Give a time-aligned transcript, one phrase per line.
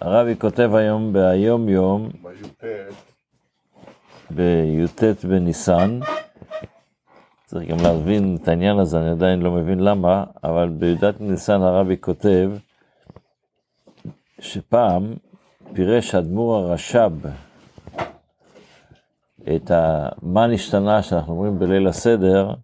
[0.00, 2.08] הרבי כותב היום ביום יום,
[4.30, 6.00] בי"ט בניסן,
[7.44, 11.96] צריך גם להבין את העניין הזה, אני עדיין לא מבין למה, אבל בי"ט בניסן הרבי
[12.00, 12.50] כותב
[14.40, 15.14] שפעם
[15.72, 17.12] פירש אדמו"ר הרש"ב
[19.56, 20.08] את ה...
[20.22, 22.54] מה נשתנה שאנחנו אומרים בליל הסדר,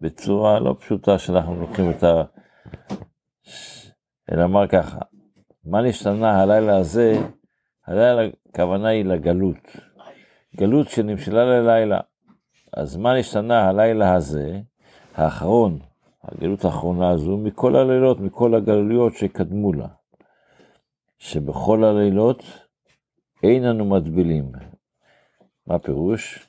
[0.00, 2.22] בצורה לא פשוטה שאנחנו לוקחים את ה...
[4.32, 4.98] אלא אמר ככה,
[5.64, 7.20] מה נשתנה הלילה הזה?
[7.86, 9.76] הלילה, הכוונה היא לגלות.
[10.56, 12.00] גלות שנמשלה ללילה.
[12.76, 14.60] אז מה נשתנה הלילה הזה,
[15.14, 15.78] האחרון,
[16.24, 19.88] הגלות האחרונה הזו, מכל הלילות, מכל הגלויות שקדמו לה.
[21.18, 22.42] שבכל הלילות
[23.42, 24.52] אין אנו מטבילים.
[25.66, 26.48] מה פירוש?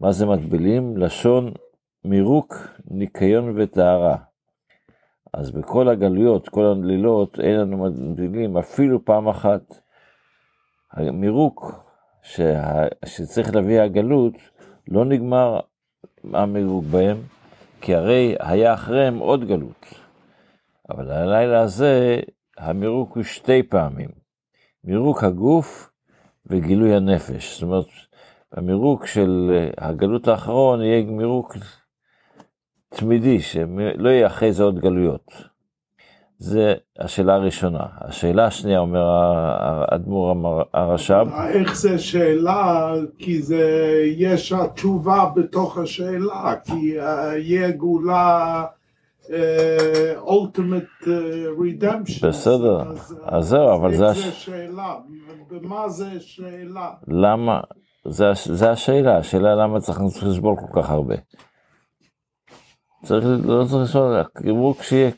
[0.00, 0.96] מה זה מטבילים?
[0.96, 1.52] לשון
[2.04, 2.54] מירוק,
[2.90, 4.16] ניקיון וטהרה.
[5.36, 9.80] אז בכל הגלויות, כל הלילות, אין לנו מטבילים אפילו פעם אחת.
[10.92, 11.72] המירוק
[12.22, 12.84] שה...
[13.04, 14.32] שצריך להביא הגלות,
[14.88, 15.60] לא נגמר
[16.32, 17.16] המירוק בהם,
[17.80, 19.86] כי הרי היה אחריהם עוד גלות.
[20.90, 22.20] אבל הלילה הזה,
[22.58, 24.10] המירוק הוא שתי פעמים.
[24.84, 25.90] מירוק הגוף
[26.46, 27.54] וגילוי הנפש.
[27.54, 27.86] זאת אומרת,
[28.52, 31.56] המירוק של הגלות האחרון יהיה מירוק
[32.88, 35.32] תמידי, שלא יהיה אחרי זה עוד גלויות.
[36.38, 37.86] זה השאלה הראשונה.
[38.00, 41.26] השאלה השנייה, אומר האדמו"ר הרש"ב.
[41.48, 42.92] איך זה שאלה?
[43.18, 43.62] כי זה,
[44.16, 46.96] יש התשובה בתוך השאלה, כי
[47.36, 48.64] יהיה גאולה
[50.16, 50.84] אולטימט
[51.60, 52.28] רידמפשן.
[52.28, 52.82] בסדר,
[53.24, 54.06] אז זהו, אבל זה...
[54.06, 54.94] איך זה שאלה?
[55.50, 56.90] ומה זה שאלה?
[57.08, 57.60] למה?
[58.48, 61.14] זה השאלה, השאלה למה צריך לסבול כל כך הרבה.
[63.06, 65.10] צריך, לא צריך לשאול, מירוק שיהיה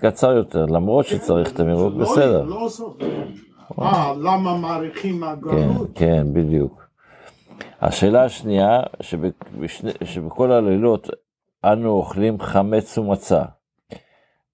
[0.00, 2.44] קצר יותר, למרות שצריך את המירוק, בסדר.
[2.44, 2.68] לא.
[3.78, 5.90] אה, למה מעריכים כן, הגלות?
[5.94, 6.86] כן, בדיוק.
[7.80, 8.80] השאלה השנייה,
[10.04, 11.10] שבכל הלילות
[11.64, 13.42] אנו אוכלים חמץ ומצה.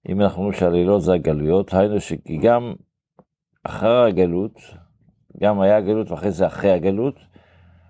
[0.09, 2.73] אם אנחנו אומרים שהלילות זה הגלויות, היינו שכי גם
[3.63, 4.59] אחר הגלות,
[5.41, 7.15] גם היה הגלות ואחרי זה אחרי הגלות,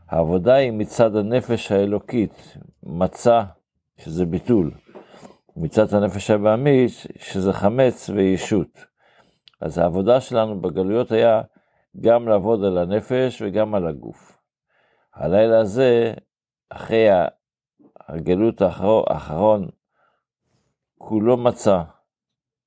[0.09, 3.43] העבודה היא מצד הנפש האלוקית, מצה,
[3.97, 4.71] שזה ביטול.
[5.57, 8.85] מצד הנפש הבעמית, שזה חמץ וישות.
[9.61, 11.41] אז העבודה שלנו בגלויות היה
[12.01, 14.37] גם לעבוד על הנפש וגם על הגוף.
[15.15, 16.13] הלילה הזה,
[16.69, 17.07] אחרי
[18.07, 19.69] הגלות האחרון,
[20.97, 21.81] כולו מצא.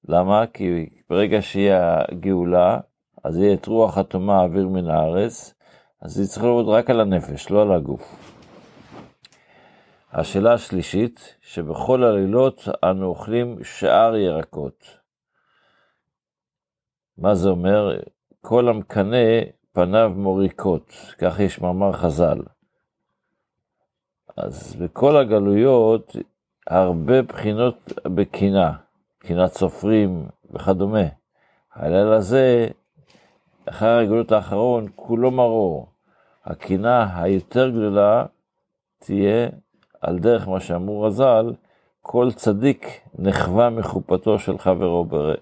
[0.09, 0.47] למה?
[0.47, 2.81] כי ברגע שיהיה הגאולה,
[3.25, 5.55] אז יהיה את רוח הטומאה אוויר מן הארץ,
[6.03, 8.36] אז צריכה לעבוד רק על הנפש, לא על הגוף.
[10.13, 14.99] השאלה השלישית, שבכל הלילות אנו אוכלים שאר ירקות.
[17.19, 17.99] מה זה אומר?
[18.41, 19.41] כל המקנא
[19.73, 22.39] פניו מוריקות, כך יש מאמר חז"ל.
[24.37, 26.17] אז בכל הגלויות
[26.67, 28.73] הרבה בחינות בקינה,
[29.19, 31.05] קינת סופרים וכדומה.
[31.73, 32.69] הלילה הזה,
[33.67, 35.93] אחרי הגלות האחרון, כולו מרור.
[36.45, 38.25] הקינה היותר גדולה
[38.99, 39.49] תהיה
[40.01, 41.53] על דרך מה שאמרו רז"ל,
[42.03, 45.35] כל צדיק נחווה מחופתו של חברו ברא.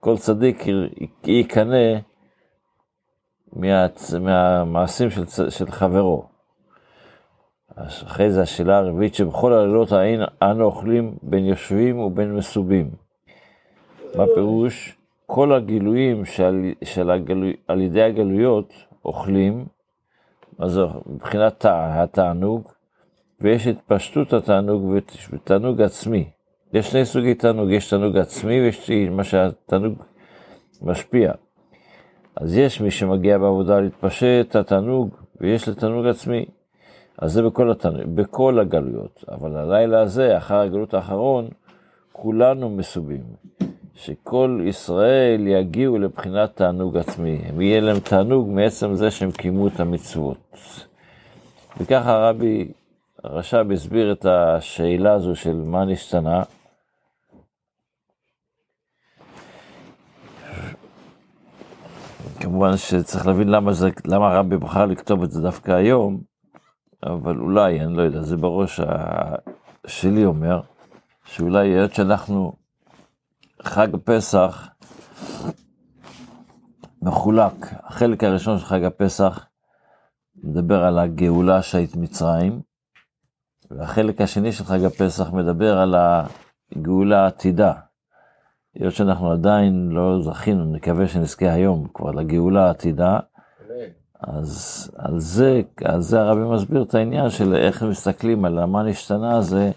[0.00, 0.64] כל צדיק
[1.24, 1.98] יקנא
[3.52, 3.86] מה,
[4.20, 6.24] מהמעשים של, של חברו.
[7.76, 12.90] אחרי זה השאלה הרביעית, שבכל הלילות האין אנו אוכלים בין יושבים ובין מסובים.
[14.16, 14.96] מה פירוש?
[15.26, 18.72] כל הגילויים של, של הגלו, על ידי הגלויות
[19.04, 19.66] אוכלים,
[20.58, 22.72] מה זה מבחינת התענוג,
[23.40, 24.94] ויש התפשטות התענוג
[25.32, 26.30] ותענוג עצמי.
[26.72, 29.94] יש שני סוגי תענוג, יש תענוג עצמי ויש מה שהתענוג
[30.82, 31.32] משפיע.
[32.36, 36.44] אז יש מי שמגיע בעבודה להתפשט התענוג, ויש לתענוג עצמי.
[37.18, 39.24] אז זה בכל, התענוג, בכל הגלויות.
[39.30, 41.48] אבל הלילה הזה, אחר הגלות האחרון,
[42.12, 43.22] כולנו מסובים.
[43.94, 47.38] שכל ישראל יגיעו לבחינת תענוג עצמי.
[47.56, 50.56] ויהיה להם תענוג מעצם זה שהם קיימו את המצוות.
[51.80, 52.68] וככה הרבי
[53.24, 56.42] הרש"ב הסביר את השאלה הזו של מה נשתנה.
[62.40, 66.20] כמובן שצריך להבין למה, זה, למה הרבי בחר לכתוב את זה דווקא היום,
[67.02, 68.80] אבל אולי, אני לא יודע, זה בראש
[69.86, 70.60] שלי אומר,
[71.24, 72.52] שאולי היות שאנחנו,
[73.62, 74.68] חג הפסח
[77.02, 79.46] מחולק, החלק הראשון של חג הפסח
[80.44, 82.69] מדבר על הגאולה שהיית מצרים,
[83.70, 85.94] והחלק השני של חג הפסח מדבר על
[86.72, 87.72] הגאולה העתידה.
[88.74, 93.18] היות שאנחנו עדיין לא זכינו, נקווה שנזכה היום כבר לגאולה העתידה,
[94.20, 99.36] אז על זה, על זה הרבי מסביר את העניין של איך מסתכלים על המה נשתנה
[99.36, 99.70] הזה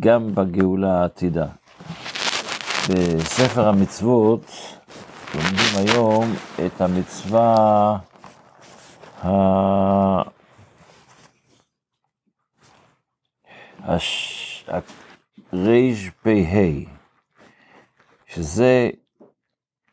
[0.00, 1.46] גם בגאולה העתידה.
[2.88, 4.44] בספר המצוות
[5.34, 6.34] לומדים היום
[6.66, 7.96] את המצווה
[9.24, 9.28] ה...
[13.88, 14.78] רפ"ה,
[18.26, 18.90] שזה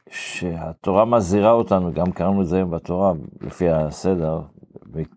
[0.09, 4.41] שהתורה מזהירה אותנו, גם קראנו את זה בתורה, לפי הסדר,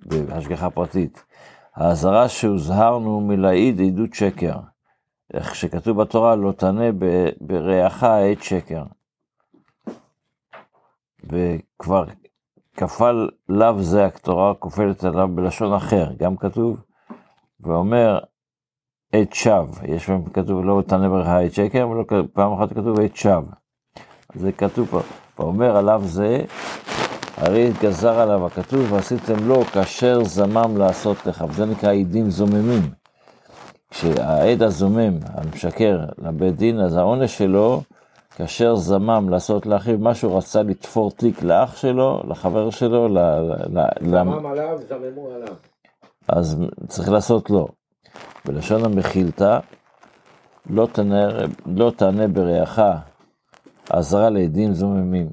[0.07, 1.25] בהשגחה פרטית.
[1.75, 4.57] האזהרה שהוזהרנו מלהעיד עדות שקר.
[5.35, 6.85] איך שכתוב בתורה, לא תענה
[7.41, 8.85] ברעך עת שקר.
[11.25, 12.05] וכבר
[12.77, 16.81] כפל לאו זה התורה כופלת עליו בלשון אחר, גם כתוב,
[17.61, 18.19] ואומר
[19.13, 23.17] עת שווא, יש פעמים כתוב לא תענה ברעך עת שקר, אבל פעם אחת כתוב עת
[23.17, 23.43] שווא.
[24.35, 25.01] זה כתוב פה,
[25.39, 26.45] ואומר עליו זה,
[27.37, 32.83] הרי גזר עליו הכתוב, ועשיתם לו כאשר זמם לעשות לך, וזה נקרא עדים זוממים.
[33.91, 37.83] כשהעד הזומם, המשקר לבית דין, אז העונש שלו,
[38.37, 43.19] כאשר זמם לעשות לאחיו, מה שהוא רצה לתפור תיק לאח שלו, לחבר שלו, ל...
[44.01, 45.55] זמם עליו, זממו עליו.
[46.29, 46.57] אז
[46.89, 47.69] צריך לעשות לו.
[48.45, 49.59] בלשון המחילתא,
[50.71, 50.89] לא
[51.67, 52.79] לא תענה ברעך
[53.91, 55.31] אזהרה לעדים זוממים.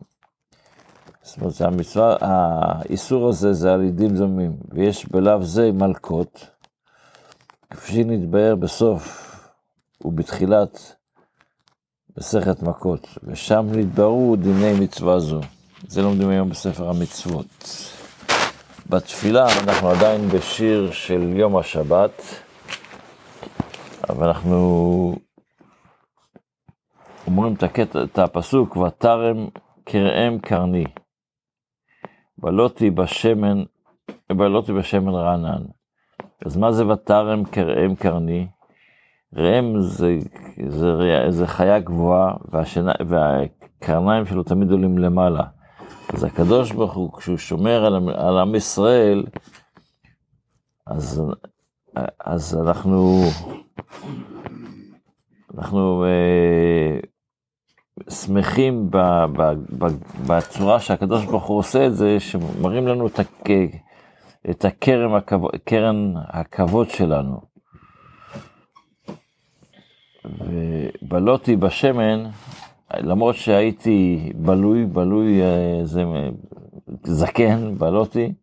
[1.22, 6.48] זאת אומרת, המצווה, האיסור הזה זה על עדים זוממים, ויש בלאו זה מלקות,
[7.70, 9.30] כפי שנתבהר בסוף
[10.06, 10.96] ובתחילת
[12.18, 15.42] מסכת מכות, ושם נתבהרו דיני מצווה זו.
[15.88, 17.66] זה לומדים היום בספר המצוות.
[18.90, 22.22] בתפילה אנחנו עדיין בשיר של יום השבת,
[24.10, 25.16] אבל אנחנו
[27.28, 29.48] אומרים את, הקטע, את הפסוק, ותרם
[29.84, 30.84] קראם קרני,
[32.38, 33.64] בלותי בשמן,
[34.32, 35.64] בלותי בשמן רענן.
[36.46, 38.48] אז מה זה ותרם קראם קרני?
[39.34, 40.18] ראם זה,
[40.68, 40.88] זה,
[41.30, 45.44] זה חיה גבוהה, והשנה, והקרניים שלו תמיד עולים למעלה.
[46.14, 49.26] אז הקדוש ברוך הוא, כשהוא שומר על, על עם ישראל,
[50.88, 51.24] אז,
[52.20, 53.22] אז אנחנו,
[55.58, 57.00] אנחנו אה,
[58.10, 58.98] שמחים ב,
[59.38, 59.42] ב,
[59.78, 59.86] ב,
[60.28, 63.20] בצורה שהקדוש ברוך הוא עושה את זה, שמראים לנו את,
[64.50, 67.42] את הקרן, הכבוד, קרן הכבוד שלנו.
[70.26, 72.24] ובלותי בשמן,
[72.98, 76.04] למרות שהייתי בלוי, בלוי אה, זה
[77.04, 78.34] זקן, בלותי,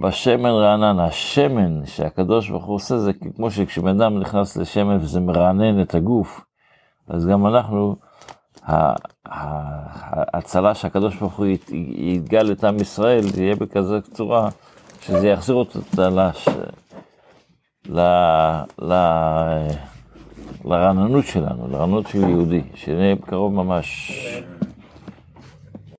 [0.00, 5.82] בשמן רענן, השמן שהקדוש ברוך הוא עושה זה כמו שכשבן אדם נכנס לשמן וזה מרענן
[5.82, 6.40] את הגוף,
[7.08, 7.96] אז גם אנחנו,
[9.26, 11.46] ההצלה שהקדוש ברוך הוא
[11.96, 14.48] יתגל את עם ישראל, יהיה בכזה צורה
[15.00, 16.48] שזה יחזיר אותו לש...
[17.88, 18.00] ל...
[18.82, 18.92] ל...
[20.64, 24.18] לרעננות שלנו, לרעננות של יהודי, שנהיה קרוב ממש.